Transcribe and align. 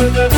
with 0.00 0.14
the 0.14 0.37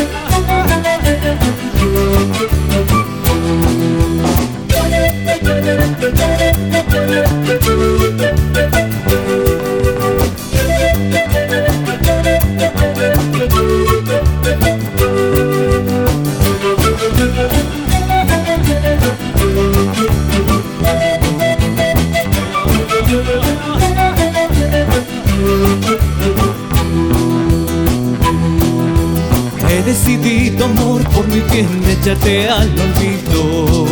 decidido, 30.00 30.64
amor, 30.64 31.02
por 31.10 31.26
mi 31.28 31.40
bien 31.40 31.68
echarte 31.86 32.48
al 32.48 32.70
olvido. 32.70 33.86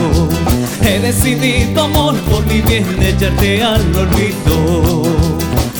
He 0.83 0.99
decidido, 1.01 1.85
amor, 1.85 2.15
por 2.31 2.45
mi 2.47 2.61
bien 2.63 3.03
echarte 3.03 3.63
al 3.63 3.83
olvido. 3.95 5.03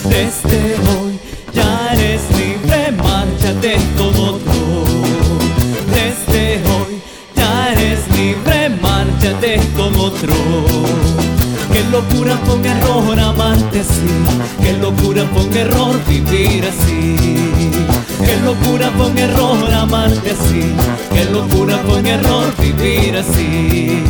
Desde 0.05 0.75
hoy 0.91 1.19
ya 1.55 1.91
eres 1.95 2.23
libre, 2.37 2.93
márchate 2.93 3.77
con 3.97 4.09
otro. 4.09 4.85
Desde 5.95 6.63
hoy 6.73 7.01
ya 7.35 7.73
eres 7.73 8.01
libre, 8.17 8.69
márchate 8.83 9.61
con 9.77 9.95
otro. 9.97 10.35
Qué 11.73 11.85
locura 11.91 12.39
un 12.53 12.65
error 12.67 13.19
amarte 13.19 13.81
así, 13.81 14.11
qué 14.63 14.73
locura 14.75 15.25
un 15.35 15.57
error 15.57 16.01
vivir 16.07 16.65
así. 16.65 17.98
Qué 18.25 18.37
locura 18.45 18.91
fue 18.97 19.07
un 19.07 19.19
error 19.19 19.73
amarte 19.73 20.31
así, 20.31 20.75
qué 21.13 21.25
locura 21.27 21.79
fue 21.85 21.99
un 22.01 22.07
error 22.07 22.53
vivir 22.59 23.17
así. 23.17 24.03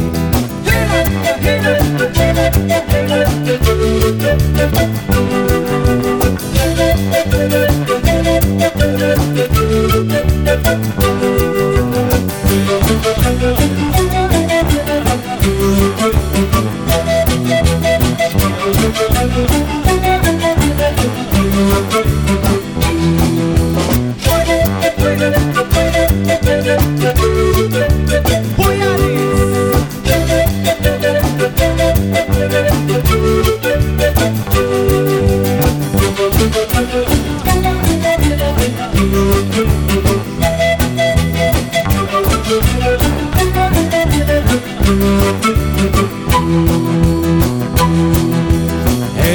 He 38.98 39.00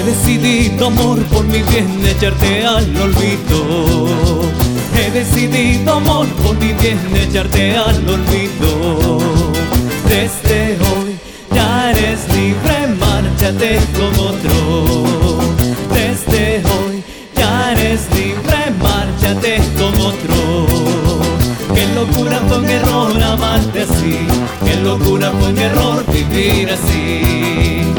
decidido, 0.03 0.88
amor, 0.88 1.24
por 1.28 1.46
mi 1.46 1.62
bien 1.62 2.06
echarte 2.06 2.66
al 2.66 2.94
olvido. 2.97 4.41
He 4.97 5.09
decidido, 5.12 5.94
amor, 5.94 6.28
por 6.44 6.57
mi 6.57 6.74
bien 6.74 7.00
echarte 7.16 7.78
al 7.78 8.09
olvido. 8.09 9.19
Desde 10.09 10.78
hoy 10.80 11.18
ya 11.56 11.91
eres 11.91 12.28
libre, 12.35 12.88
márchate 13.00 13.80
con 13.95 14.13
otro. 14.28 15.33
Márchate 20.03 20.28
con 20.28 20.40
otro. 20.40 21.74
Qué 21.74 21.88
locura 21.96 22.40
fue 22.47 22.58
un 22.59 22.69
error 22.69 23.24
amarte 23.24 23.81
así, 23.81 24.19
qué 24.66 24.75
locura 24.81 25.31
fue 25.31 25.50
un 25.50 25.58
error 25.58 26.06
vivir 26.12 26.69
así. 26.69 27.93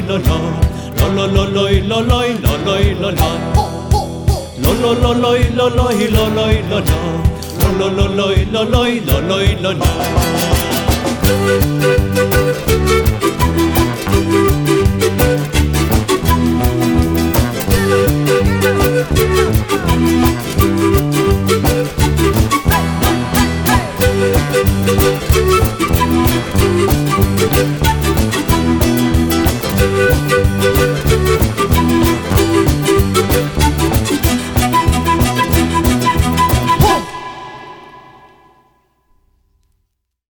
loi 0.00 0.06
lo 0.06 0.16
lo 0.16 1.26
lo 1.26 1.26
lo 1.26 1.44
lo 1.44 1.46
loi 1.46 1.82
lo 1.86 2.00
loi 2.00 2.40
lo 2.40 2.56
loi 2.64 2.94
lo 2.94 3.10
lo 3.10 3.28
lo 4.58 4.72
lo 4.72 4.92
lo 4.94 5.12
loi 5.12 5.52
lo 5.54 5.68
loi 5.68 6.10
lo 6.10 6.28
loi 6.28 6.62
lo 6.68 6.78
lo 6.80 6.90
lo 7.78 7.88
lo 7.88 7.88
lo 7.90 8.06
loi 8.08 8.46
lo 8.50 8.62
loi 8.64 9.00
lo 9.04 9.20
loi 9.20 9.56
lo 9.60 9.72
lo 9.72 9.84